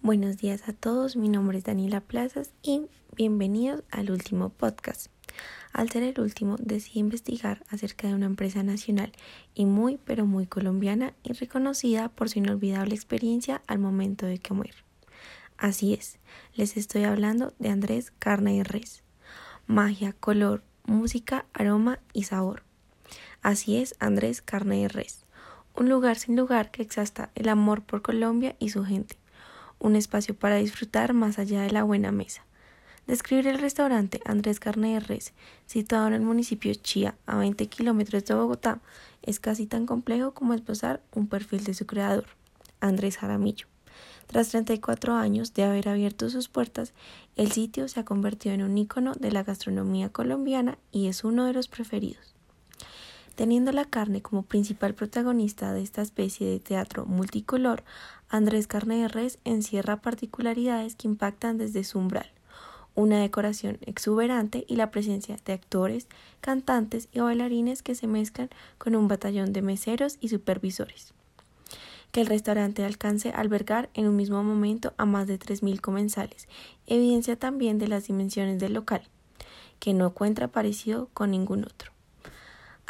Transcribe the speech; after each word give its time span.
Buenos 0.00 0.36
días 0.36 0.68
a 0.68 0.72
todos, 0.72 1.16
mi 1.16 1.28
nombre 1.28 1.58
es 1.58 1.64
Daniela 1.64 2.00
Plazas 2.00 2.52
y 2.62 2.82
bienvenidos 3.16 3.82
al 3.90 4.12
último 4.12 4.48
podcast. 4.48 5.08
Al 5.72 5.90
ser 5.90 6.04
el 6.04 6.20
último, 6.20 6.54
decidí 6.60 7.00
investigar 7.00 7.64
acerca 7.68 8.06
de 8.06 8.14
una 8.14 8.26
empresa 8.26 8.62
nacional 8.62 9.10
y 9.54 9.66
muy, 9.66 9.98
pero 9.98 10.24
muy 10.24 10.46
colombiana 10.46 11.14
y 11.24 11.32
reconocida 11.32 12.10
por 12.10 12.30
su 12.30 12.38
inolvidable 12.38 12.94
experiencia 12.94 13.60
al 13.66 13.80
momento 13.80 14.24
de 14.24 14.38
comer. 14.38 14.84
Así 15.56 15.94
es, 15.94 16.20
les 16.54 16.76
estoy 16.76 17.02
hablando 17.02 17.52
de 17.58 17.70
Andrés 17.70 18.12
Carne 18.20 18.54
y 18.54 18.62
Res. 18.62 19.02
Magia, 19.66 20.12
color, 20.12 20.62
música, 20.84 21.44
aroma 21.52 21.98
y 22.12 22.22
sabor. 22.22 22.62
Así 23.42 23.76
es, 23.78 23.96
Andrés 23.98 24.42
Carne 24.42 24.80
y 24.80 24.86
Res. 24.86 25.26
Un 25.74 25.88
lugar 25.88 26.16
sin 26.18 26.36
lugar 26.36 26.70
que 26.70 26.82
exhausta 26.82 27.30
el 27.34 27.48
amor 27.48 27.82
por 27.82 28.00
Colombia 28.00 28.54
y 28.60 28.68
su 28.68 28.84
gente 28.84 29.18
un 29.78 29.96
espacio 29.96 30.34
para 30.34 30.56
disfrutar 30.56 31.12
más 31.12 31.38
allá 31.38 31.62
de 31.62 31.70
la 31.70 31.84
buena 31.84 32.12
mesa. 32.12 32.44
Describir 33.06 33.46
el 33.46 33.58
restaurante 33.58 34.20
Andrés 34.26 34.60
Carne 34.60 34.94
de 34.94 35.00
Res, 35.00 35.32
situado 35.66 36.08
en 36.08 36.12
el 36.12 36.20
municipio 36.20 36.74
Chía, 36.74 37.14
a 37.26 37.38
20 37.38 37.66
kilómetros 37.68 38.24
de 38.26 38.34
Bogotá, 38.34 38.80
es 39.22 39.40
casi 39.40 39.66
tan 39.66 39.86
complejo 39.86 40.34
como 40.34 40.52
esbozar 40.52 41.00
un 41.14 41.26
perfil 41.26 41.64
de 41.64 41.74
su 41.74 41.86
creador, 41.86 42.26
Andrés 42.80 43.16
Jaramillo. 43.16 43.66
Tras 44.26 44.50
34 44.50 45.14
años 45.14 45.54
de 45.54 45.64
haber 45.64 45.88
abierto 45.88 46.28
sus 46.28 46.48
puertas, 46.48 46.92
el 47.36 47.50
sitio 47.50 47.88
se 47.88 48.00
ha 48.00 48.04
convertido 48.04 48.54
en 48.54 48.62
un 48.62 48.76
ícono 48.76 49.14
de 49.14 49.32
la 49.32 49.42
gastronomía 49.42 50.10
colombiana 50.10 50.76
y 50.92 51.08
es 51.08 51.24
uno 51.24 51.46
de 51.46 51.54
los 51.54 51.66
preferidos. 51.66 52.37
Teniendo 53.38 53.70
la 53.70 53.84
carne 53.84 54.20
como 54.20 54.42
principal 54.42 54.94
protagonista 54.94 55.72
de 55.72 55.80
esta 55.80 56.02
especie 56.02 56.48
de 56.48 56.58
teatro 56.58 57.06
multicolor, 57.06 57.84
Andrés 58.28 58.66
Carne 58.66 59.02
de 59.02 59.06
Res 59.06 59.38
encierra 59.44 60.02
particularidades 60.02 60.96
que 60.96 61.06
impactan 61.06 61.56
desde 61.56 61.84
su 61.84 62.00
umbral, 62.00 62.28
una 62.96 63.20
decoración 63.20 63.78
exuberante 63.82 64.64
y 64.66 64.74
la 64.74 64.90
presencia 64.90 65.36
de 65.44 65.52
actores, 65.52 66.08
cantantes 66.40 67.08
y 67.12 67.20
bailarines 67.20 67.84
que 67.84 67.94
se 67.94 68.08
mezclan 68.08 68.50
con 68.76 68.96
un 68.96 69.06
batallón 69.06 69.52
de 69.52 69.62
meseros 69.62 70.16
y 70.20 70.30
supervisores. 70.30 71.14
Que 72.10 72.22
el 72.22 72.26
restaurante 72.26 72.84
alcance 72.84 73.28
a 73.30 73.38
albergar 73.38 73.88
en 73.94 74.08
un 74.08 74.16
mismo 74.16 74.42
momento 74.42 74.94
a 74.96 75.04
más 75.04 75.28
de 75.28 75.38
3.000 75.38 75.80
comensales, 75.80 76.48
evidencia 76.88 77.38
también 77.38 77.78
de 77.78 77.86
las 77.86 78.08
dimensiones 78.08 78.58
del 78.58 78.72
local, 78.72 79.02
que 79.78 79.94
no 79.94 80.06
encuentra 80.06 80.48
parecido 80.48 81.08
con 81.14 81.30
ningún 81.30 81.62
otro. 81.64 81.92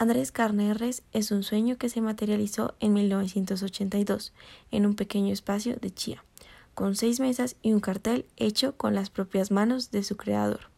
Andrés 0.01 0.31
Carne 0.31 0.73
es 1.11 1.33
un 1.33 1.43
sueño 1.43 1.77
que 1.77 1.89
se 1.89 2.01
materializó 2.01 2.77
en 2.79 2.93
1982 2.93 4.33
en 4.71 4.87
un 4.87 4.95
pequeño 4.95 5.33
espacio 5.33 5.75
de 5.75 5.93
Chía, 5.93 6.23
con 6.75 6.95
seis 6.95 7.19
mesas 7.19 7.57
y 7.63 7.73
un 7.73 7.81
cartel 7.81 8.25
hecho 8.37 8.77
con 8.77 8.95
las 8.95 9.11
propias 9.11 9.51
manos 9.51 9.91
de 9.91 10.05
su 10.05 10.17
creador. 10.17 10.71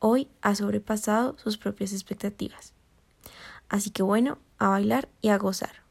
Hoy 0.00 0.28
ha 0.42 0.54
sobrepasado 0.54 1.34
sus 1.38 1.56
propias 1.56 1.94
expectativas. 1.94 2.74
Así 3.70 3.88
que 3.88 4.02
bueno, 4.02 4.36
a 4.58 4.68
bailar 4.68 5.08
y 5.22 5.28
a 5.30 5.38
gozar. 5.38 5.82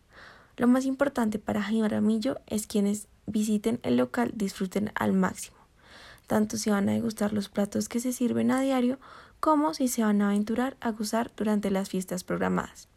Lo 0.56 0.68
más 0.68 0.86
importante 0.86 1.40
para 1.40 1.64
Jaramillo 1.64 2.42
es 2.46 2.68
quienes 2.68 3.08
visiten 3.26 3.80
el 3.82 3.98
local 3.98 4.34
disfruten 4.36 4.92
al 4.94 5.14
máximo, 5.14 5.58
tanto 6.32 6.56
si 6.56 6.70
van 6.70 6.88
a 6.88 6.94
degustar 6.94 7.34
los 7.34 7.50
platos 7.50 7.90
que 7.90 8.00
se 8.00 8.14
sirven 8.14 8.52
a 8.52 8.62
diario 8.62 9.00
como 9.42 9.74
si 9.74 9.90
se 9.90 10.02
van 10.02 10.22
a 10.22 10.30
aventurar 10.30 10.78
a 10.80 10.92
gozar 10.92 11.30
durante 11.36 11.70
las 11.72 11.90
fiestas 11.90 12.24
programadas. 12.24 12.88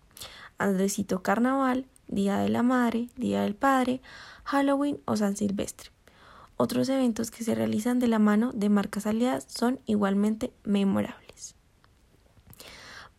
Andresito 0.57 1.21
Carnaval, 1.25 1.85
Día 2.07 2.39
de 2.39 2.49
la 2.49 2.63
Madre, 2.63 3.09
Día 3.17 3.43
del 3.43 3.57
Padre, 3.57 4.01
Halloween 4.45 5.01
o 5.05 5.17
San 5.17 5.37
Silvestre. 5.37 5.91
Otros 6.57 6.89
eventos 6.89 7.33
que 7.33 7.43
se 7.43 7.57
realizan 7.57 7.99
de 7.99 8.07
la 8.07 8.21
mano 8.21 8.53
de 8.53 8.69
marcas 8.69 9.05
aliadas 9.05 9.49
son 9.49 9.81
igualmente 9.85 10.53
memorables. 10.63 11.57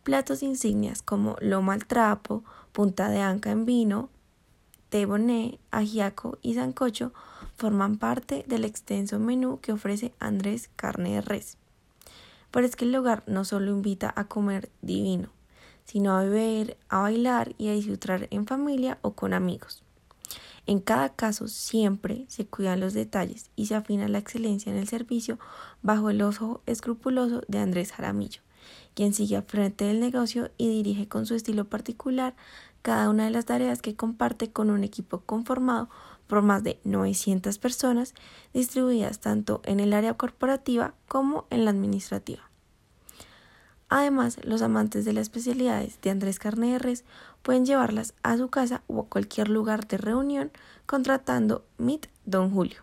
Platos 0.02 0.42
insignias 0.42 1.02
como 1.02 1.36
loma 1.42 1.74
al 1.74 1.84
trapo, 1.84 2.42
punta 2.72 3.10
de 3.10 3.20
anca 3.20 3.50
en 3.50 3.66
vino, 3.66 4.08
teboné, 4.88 5.60
ajiaco 5.70 6.38
y 6.40 6.54
sancocho 6.54 7.12
forman 7.56 7.96
parte 7.96 8.44
del 8.46 8.64
extenso 8.64 9.18
menú 9.18 9.60
que 9.60 9.72
ofrece 9.72 10.12
Andrés 10.18 10.70
Carne 10.76 11.14
de 11.14 11.20
Res. 11.22 11.56
Pero 12.50 12.66
es 12.66 12.76
que 12.76 12.84
el 12.84 12.92
lugar 12.92 13.22
no 13.26 13.44
solo 13.44 13.70
invita 13.70 14.12
a 14.16 14.24
comer 14.24 14.70
divino, 14.82 15.30
sino 15.84 16.16
a 16.16 16.22
beber, 16.22 16.76
a 16.88 17.00
bailar 17.00 17.54
y 17.58 17.68
a 17.68 17.72
disfrutar 17.72 18.28
en 18.30 18.46
familia 18.46 18.98
o 19.02 19.12
con 19.12 19.32
amigos. 19.32 19.82
En 20.66 20.80
cada 20.80 21.10
caso 21.10 21.46
siempre 21.46 22.26
se 22.28 22.46
cuidan 22.46 22.80
los 22.80 22.92
detalles 22.92 23.50
y 23.54 23.66
se 23.66 23.76
afina 23.76 24.08
la 24.08 24.18
excelencia 24.18 24.72
en 24.72 24.78
el 24.78 24.88
servicio 24.88 25.38
bajo 25.82 26.10
el 26.10 26.20
ojo 26.22 26.60
escrupuloso 26.66 27.42
de 27.46 27.60
Andrés 27.60 27.92
Jaramillo, 27.92 28.40
quien 28.94 29.14
sigue 29.14 29.36
al 29.36 29.44
frente 29.44 29.84
del 29.84 30.00
negocio 30.00 30.50
y 30.58 30.68
dirige 30.68 31.06
con 31.06 31.24
su 31.24 31.36
estilo 31.36 31.66
particular 31.66 32.34
cada 32.82 33.08
una 33.10 33.24
de 33.24 33.30
las 33.30 33.46
tareas 33.46 33.80
que 33.80 33.94
comparte 33.94 34.50
con 34.50 34.70
un 34.70 34.82
equipo 34.82 35.20
conformado 35.20 35.88
por 36.26 36.42
más 36.42 36.62
de 36.62 36.80
900 36.84 37.58
personas 37.58 38.14
distribuidas 38.52 39.20
tanto 39.20 39.60
en 39.64 39.80
el 39.80 39.92
área 39.92 40.14
corporativa 40.14 40.94
como 41.08 41.46
en 41.50 41.64
la 41.64 41.70
administrativa. 41.70 42.50
Además, 43.88 44.38
los 44.42 44.62
amantes 44.62 45.04
de 45.04 45.12
las 45.12 45.22
especialidades 45.22 46.00
de 46.00 46.10
Andrés 46.10 46.38
Carne 46.38 46.76
pueden 47.42 47.64
llevarlas 47.64 48.14
a 48.22 48.36
su 48.36 48.48
casa 48.48 48.82
o 48.88 49.00
a 49.00 49.06
cualquier 49.06 49.48
lugar 49.48 49.86
de 49.86 49.98
reunión 49.98 50.50
contratando 50.86 51.64
Meet 51.78 52.08
Don 52.24 52.50
Julio. 52.50 52.82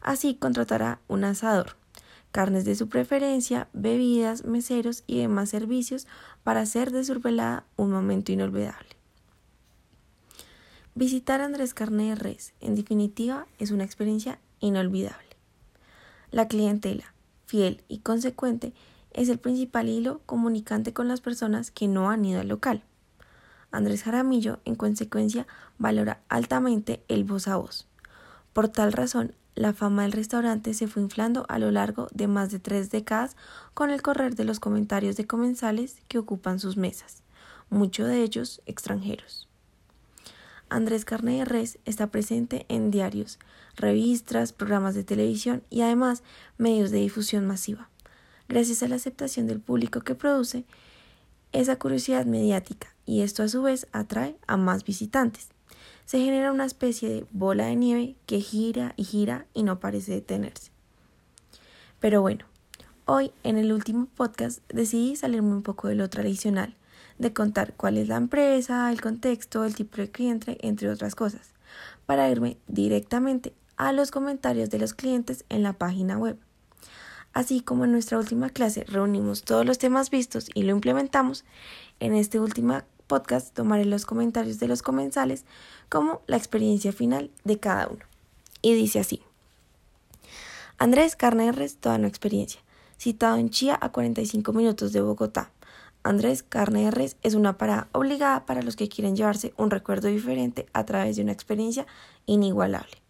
Así 0.00 0.34
contratará 0.34 1.00
un 1.06 1.24
asador, 1.24 1.76
carnes 2.32 2.64
de 2.64 2.74
su 2.74 2.88
preferencia, 2.88 3.68
bebidas, 3.72 4.44
meseros 4.44 5.04
y 5.06 5.20
demás 5.20 5.50
servicios 5.50 6.08
para 6.42 6.60
hacer 6.60 6.90
de 6.90 7.04
su 7.04 7.20
velada 7.20 7.64
un 7.76 7.92
momento 7.92 8.32
inolvidable. 8.32 8.95
Visitar 10.98 11.42
Andrés 11.42 11.74
Carne 11.74 12.08
de 12.08 12.14
Res, 12.14 12.54
en 12.62 12.74
definitiva, 12.74 13.46
es 13.58 13.70
una 13.70 13.84
experiencia 13.84 14.38
inolvidable. 14.60 15.36
La 16.30 16.48
clientela, 16.48 17.12
fiel 17.44 17.84
y 17.86 17.98
consecuente, 17.98 18.72
es 19.12 19.28
el 19.28 19.36
principal 19.38 19.90
hilo 19.90 20.22
comunicante 20.24 20.94
con 20.94 21.06
las 21.06 21.20
personas 21.20 21.70
que 21.70 21.86
no 21.86 22.08
han 22.08 22.24
ido 22.24 22.40
al 22.40 22.48
local. 22.48 22.82
Andrés 23.70 24.04
Jaramillo, 24.04 24.60
en 24.64 24.74
consecuencia, 24.74 25.46
valora 25.76 26.22
altamente 26.30 27.04
el 27.08 27.24
voz 27.24 27.46
a 27.46 27.56
voz. 27.56 27.86
Por 28.54 28.68
tal 28.68 28.94
razón, 28.94 29.34
la 29.54 29.74
fama 29.74 30.04
del 30.04 30.12
restaurante 30.12 30.72
se 30.72 30.86
fue 30.86 31.02
inflando 31.02 31.44
a 31.50 31.58
lo 31.58 31.70
largo 31.70 32.08
de 32.14 32.26
más 32.26 32.50
de 32.50 32.58
tres 32.58 32.90
décadas 32.90 33.36
con 33.74 33.90
el 33.90 34.00
correr 34.00 34.34
de 34.34 34.44
los 34.44 34.60
comentarios 34.60 35.16
de 35.16 35.26
comensales 35.26 36.00
que 36.08 36.16
ocupan 36.16 36.58
sus 36.58 36.78
mesas, 36.78 37.22
muchos 37.68 38.06
de 38.08 38.22
ellos 38.22 38.62
extranjeros. 38.64 39.46
Andrés 40.68 41.04
Carne 41.04 41.38
de 41.38 41.44
Res 41.44 41.78
está 41.84 42.08
presente 42.08 42.66
en 42.68 42.90
diarios, 42.90 43.38
revistas, 43.76 44.52
programas 44.52 44.94
de 44.94 45.04
televisión 45.04 45.62
y 45.70 45.82
además 45.82 46.24
medios 46.58 46.90
de 46.90 46.98
difusión 46.98 47.46
masiva. 47.46 47.88
Gracias 48.48 48.82
a 48.82 48.88
la 48.88 48.96
aceptación 48.96 49.46
del 49.46 49.60
público 49.60 50.00
que 50.00 50.14
produce 50.14 50.64
esa 51.52 51.78
curiosidad 51.78 52.26
mediática 52.26 52.88
y 53.04 53.22
esto 53.22 53.42
a 53.42 53.48
su 53.48 53.62
vez 53.62 53.86
atrae 53.92 54.36
a 54.46 54.56
más 54.56 54.84
visitantes. 54.84 55.48
Se 56.04 56.18
genera 56.18 56.52
una 56.52 56.64
especie 56.64 57.08
de 57.08 57.26
bola 57.30 57.66
de 57.66 57.76
nieve 57.76 58.16
que 58.26 58.40
gira 58.40 58.92
y 58.96 59.04
gira 59.04 59.46
y 59.54 59.62
no 59.62 59.78
parece 59.78 60.12
detenerse. 60.12 60.70
Pero 62.00 62.20
bueno, 62.20 62.44
hoy 63.04 63.32
en 63.44 63.56
el 63.56 63.72
último 63.72 64.06
podcast 64.16 64.60
decidí 64.68 65.14
salirme 65.14 65.52
un 65.52 65.62
poco 65.62 65.88
de 65.88 65.94
lo 65.94 66.10
tradicional 66.10 66.74
de 67.18 67.32
contar 67.32 67.74
cuál 67.74 67.98
es 67.98 68.08
la 68.08 68.16
empresa, 68.16 68.90
el 68.90 69.00
contexto, 69.00 69.64
el 69.64 69.74
tipo 69.74 69.96
de 69.96 70.10
cliente, 70.10 70.58
entre 70.60 70.90
otras 70.90 71.14
cosas, 71.14 71.52
para 72.06 72.30
irme 72.30 72.58
directamente 72.66 73.52
a 73.76 73.92
los 73.92 74.10
comentarios 74.10 74.70
de 74.70 74.78
los 74.78 74.94
clientes 74.94 75.44
en 75.48 75.62
la 75.62 75.72
página 75.72 76.18
web. 76.18 76.38
Así 77.32 77.60
como 77.60 77.84
en 77.84 77.92
nuestra 77.92 78.18
última 78.18 78.48
clase 78.48 78.84
reunimos 78.84 79.42
todos 79.42 79.66
los 79.66 79.78
temas 79.78 80.10
vistos 80.10 80.48
y 80.54 80.62
lo 80.62 80.72
implementamos, 80.72 81.44
en 82.00 82.14
este 82.14 82.40
último 82.40 82.80
podcast 83.06 83.54
tomaré 83.54 83.84
los 83.84 84.06
comentarios 84.06 84.58
de 84.58 84.68
los 84.68 84.82
comensales 84.82 85.44
como 85.88 86.22
la 86.26 86.36
experiencia 86.36 86.92
final 86.92 87.30
de 87.44 87.58
cada 87.58 87.88
uno. 87.88 88.04
Y 88.62 88.74
dice 88.74 89.00
así. 89.00 89.22
Andrés 90.78 91.16
Carneres, 91.16 91.76
toda 91.76 91.96
una 91.96 92.08
experiencia, 92.08 92.60
citado 92.98 93.36
en 93.36 93.50
Chía 93.50 93.78
a 93.80 93.92
45 93.92 94.52
minutos 94.52 94.92
de 94.92 95.00
Bogotá. 95.00 95.50
Andrés 96.06 96.44
Carne 96.44 96.84
de 96.84 96.90
Res 96.92 97.16
es 97.24 97.34
una 97.34 97.58
parada 97.58 97.88
obligada 97.90 98.46
para 98.46 98.62
los 98.62 98.76
que 98.76 98.88
quieren 98.88 99.16
llevarse 99.16 99.52
un 99.56 99.72
recuerdo 99.72 100.06
diferente 100.06 100.66
a 100.72 100.84
través 100.84 101.16
de 101.16 101.22
una 101.22 101.32
experiencia 101.32 101.84
inigualable. 102.26 103.02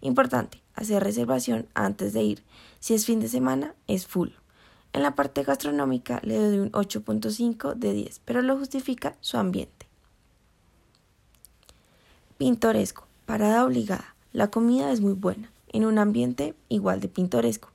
Importante, 0.00 0.62
hacer 0.74 1.04
reservación 1.04 1.68
antes 1.74 2.14
de 2.14 2.22
ir. 2.22 2.42
Si 2.80 2.94
es 2.94 3.04
fin 3.04 3.20
de 3.20 3.28
semana, 3.28 3.74
es 3.86 4.06
full. 4.06 4.30
En 4.94 5.02
la 5.02 5.14
parte 5.14 5.42
gastronómica 5.42 6.20
le 6.22 6.38
doy 6.38 6.58
un 6.58 6.72
8.5 6.72 7.74
de 7.74 7.92
10, 7.92 8.22
pero 8.24 8.40
lo 8.40 8.56
justifica 8.56 9.14
su 9.20 9.36
ambiente. 9.36 9.86
Pintoresco, 12.38 13.06
parada 13.26 13.66
obligada. 13.66 14.14
La 14.32 14.50
comida 14.50 14.90
es 14.90 15.02
muy 15.02 15.12
buena, 15.12 15.52
en 15.68 15.84
un 15.84 15.98
ambiente 15.98 16.54
igual 16.70 17.00
de 17.00 17.08
pintoresco. 17.08 17.72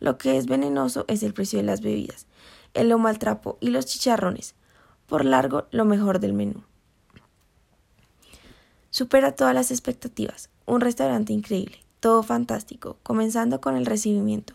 Lo 0.00 0.18
que 0.18 0.36
es 0.36 0.46
venenoso 0.46 1.04
es 1.06 1.22
el 1.22 1.32
precio 1.32 1.60
de 1.60 1.64
las 1.64 1.80
bebidas, 1.80 2.26
el 2.76 2.90
lomo 2.90 3.08
al 3.08 3.18
trapo 3.18 3.58
y 3.60 3.70
los 3.70 3.86
chicharrones. 3.86 4.54
Por 5.06 5.24
largo, 5.24 5.66
lo 5.70 5.84
mejor 5.84 6.20
del 6.20 6.32
menú. 6.32 6.62
Supera 8.90 9.32
todas 9.32 9.54
las 9.54 9.70
expectativas. 9.70 10.50
Un 10.64 10.80
restaurante 10.80 11.32
increíble, 11.32 11.80
todo 12.00 12.22
fantástico, 12.22 12.96
comenzando 13.02 13.60
con 13.60 13.76
el 13.76 13.86
recibimiento. 13.86 14.54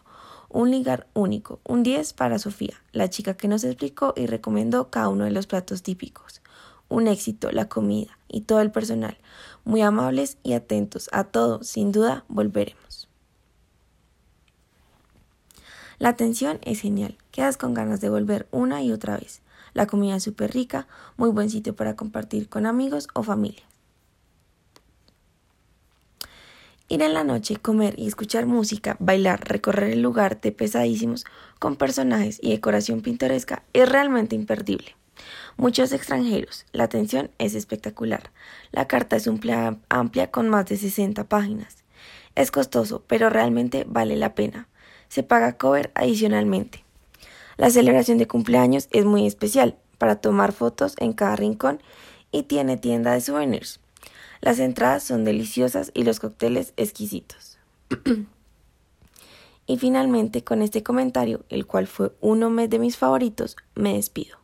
Un 0.49 0.71
lugar 0.71 1.07
único, 1.13 1.59
un 1.63 1.83
10 1.83 2.13
para 2.13 2.39
Sofía, 2.39 2.81
la 2.91 3.09
chica 3.09 3.35
que 3.35 3.47
nos 3.47 3.63
explicó 3.63 4.13
y 4.17 4.25
recomendó 4.25 4.89
cada 4.89 5.09
uno 5.09 5.25
de 5.25 5.31
los 5.31 5.47
platos 5.47 5.83
típicos. 5.83 6.41
Un 6.89 7.07
éxito, 7.07 7.51
la 7.51 7.69
comida 7.69 8.17
y 8.27 8.41
todo 8.41 8.61
el 8.61 8.71
personal, 8.71 9.17
muy 9.63 9.81
amables 9.81 10.37
y 10.43 10.53
atentos 10.53 11.09
a 11.13 11.23
todo, 11.23 11.63
sin 11.63 11.91
duda 11.91 12.25
volveremos. 12.27 13.00
La 16.01 16.09
atención 16.09 16.57
es 16.63 16.81
genial, 16.81 17.15
quedas 17.29 17.57
con 17.57 17.75
ganas 17.75 18.01
de 18.01 18.09
volver 18.09 18.47
una 18.49 18.81
y 18.81 18.91
otra 18.91 19.17
vez. 19.17 19.43
La 19.75 19.85
comida 19.85 20.15
es 20.15 20.23
súper 20.23 20.51
rica, 20.51 20.87
muy 21.15 21.29
buen 21.29 21.51
sitio 21.51 21.75
para 21.75 21.95
compartir 21.95 22.49
con 22.49 22.65
amigos 22.65 23.07
o 23.13 23.21
familia. 23.21 23.61
Ir 26.87 27.03
en 27.03 27.13
la 27.13 27.23
noche, 27.23 27.57
comer 27.57 27.93
y 27.99 28.07
escuchar 28.07 28.47
música, 28.47 28.97
bailar, 28.99 29.47
recorrer 29.47 29.91
el 29.91 30.01
lugar 30.01 30.41
de 30.41 30.51
pesadísimos 30.51 31.23
con 31.59 31.75
personajes 31.75 32.39
y 32.41 32.49
decoración 32.49 33.01
pintoresca 33.01 33.61
es 33.73 33.87
realmente 33.87 34.35
imperdible. 34.35 34.95
Muchos 35.55 35.91
extranjeros, 35.91 36.65
la 36.71 36.85
atención 36.85 37.29
es 37.37 37.53
espectacular. 37.53 38.31
La 38.71 38.87
carta 38.87 39.17
es 39.17 39.27
amplia 39.27 40.31
con 40.31 40.49
más 40.49 40.65
de 40.65 40.77
60 40.77 41.25
páginas. 41.25 41.83
Es 42.33 42.49
costoso, 42.49 43.03
pero 43.05 43.29
realmente 43.29 43.85
vale 43.87 44.15
la 44.15 44.33
pena. 44.33 44.67
Se 45.11 45.23
paga 45.23 45.57
cover 45.57 45.91
adicionalmente. 45.93 46.85
La 47.57 47.69
celebración 47.69 48.17
de 48.17 48.29
cumpleaños 48.29 48.87
es 48.91 49.03
muy 49.03 49.27
especial 49.27 49.75
para 49.97 50.15
tomar 50.15 50.53
fotos 50.53 50.95
en 50.99 51.11
cada 51.11 51.35
rincón 51.35 51.81
y 52.31 52.43
tiene 52.43 52.77
tienda 52.77 53.11
de 53.11 53.19
souvenirs. 53.19 53.81
Las 54.39 54.57
entradas 54.59 55.03
son 55.03 55.25
deliciosas 55.25 55.91
y 55.93 56.03
los 56.05 56.21
cócteles 56.21 56.71
exquisitos. 56.77 57.59
y 59.67 59.77
finalmente, 59.77 60.45
con 60.45 60.61
este 60.61 60.81
comentario, 60.81 61.43
el 61.49 61.65
cual 61.67 61.87
fue 61.87 62.13
uno 62.21 62.49
de 62.49 62.79
mis 62.79 62.95
favoritos, 62.95 63.57
me 63.75 63.95
despido. 63.95 64.37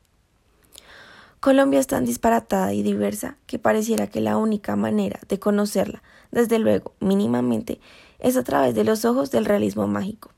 Colombia 1.40 1.80
es 1.80 1.88
tan 1.88 2.04
disparatada 2.04 2.74
y 2.74 2.84
diversa 2.84 3.38
que 3.46 3.58
pareciera 3.58 4.08
que 4.08 4.20
la 4.20 4.36
única 4.36 4.76
manera 4.76 5.22
de 5.30 5.40
conocerla, 5.40 6.04
desde 6.32 6.60
luego, 6.60 6.92
mínimamente, 7.00 7.80
es 8.20 8.36
a 8.36 8.44
través 8.44 8.76
de 8.76 8.84
los 8.84 9.06
ojos 9.06 9.32
del 9.32 9.46
realismo 9.46 9.88
mágico. 9.88 10.32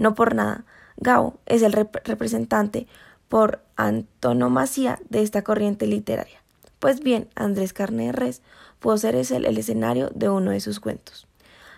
No 0.00 0.14
por 0.14 0.34
nada, 0.34 0.64
Gao 0.96 1.38
es 1.44 1.60
el 1.60 1.72
representante 1.74 2.86
por 3.28 3.60
antonomasia 3.76 4.98
de 5.10 5.20
esta 5.20 5.42
corriente 5.42 5.86
literaria. 5.86 6.42
Pues 6.78 7.00
bien, 7.00 7.28
Andrés 7.34 7.74
Carne 7.74 8.10
Res 8.10 8.40
pudo 8.78 8.96
ser 8.96 9.14
el, 9.14 9.58
escenario 9.58 10.08
de 10.14 10.30
uno 10.30 10.52
de 10.52 10.60
sus 10.60 10.80
cuentos. 10.80 11.28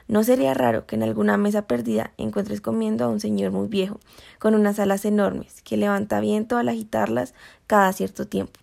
No 0.07 0.23
sería 0.23 0.55
raro 0.55 0.87
que 0.87 0.95
en 0.95 1.03
alguna 1.03 1.37
mesa 1.37 1.67
perdida 1.67 2.13
encuentres 2.17 2.61
comiendo 2.61 3.05
a 3.05 3.09
un 3.09 3.19
señor 3.19 3.51
muy 3.51 3.67
viejo, 3.67 3.99
con 4.39 4.55
unas 4.55 4.79
alas 4.79 5.05
enormes, 5.05 5.61
que 5.63 5.77
levanta 5.77 6.21
viento 6.21 6.59
al 6.59 6.69
agitarlas 6.69 7.35
cada 7.67 7.93
cierto 7.93 8.29
tiempo. 8.29 8.61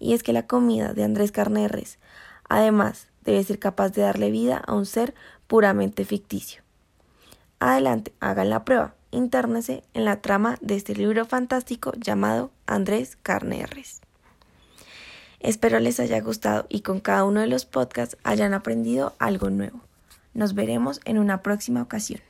Y 0.00 0.14
es 0.14 0.24
que 0.24 0.32
la 0.32 0.48
comida 0.48 0.92
de 0.92 1.04
Andrés 1.04 1.30
Carne 1.30 1.68
Res, 1.68 2.00
además, 2.48 3.06
debe 3.22 3.44
ser 3.44 3.60
capaz 3.60 3.90
de 3.90 4.02
darle 4.02 4.32
vida 4.32 4.56
a 4.56 4.74
un 4.74 4.86
ser 4.86 5.14
puramente 5.46 6.04
ficticio. 6.04 6.62
Adelante, 7.60 8.12
hagan 8.20 8.50
la 8.50 8.64
prueba, 8.64 8.94
internese 9.10 9.82
en 9.92 10.04
la 10.04 10.20
trama 10.20 10.58
de 10.60 10.76
este 10.76 10.94
libro 10.94 11.24
fantástico 11.24 11.92
llamado 11.96 12.52
Andrés 12.66 13.16
Carne 13.22 13.66
Res. 13.66 14.00
Espero 15.40 15.80
les 15.80 15.98
haya 15.98 16.20
gustado 16.20 16.66
y 16.68 16.82
con 16.82 17.00
cada 17.00 17.24
uno 17.24 17.40
de 17.40 17.48
los 17.48 17.64
podcasts 17.64 18.16
hayan 18.22 18.54
aprendido 18.54 19.14
algo 19.18 19.50
nuevo. 19.50 19.80
Nos 20.34 20.54
veremos 20.54 21.00
en 21.04 21.18
una 21.18 21.42
próxima 21.42 21.82
ocasión. 21.82 22.20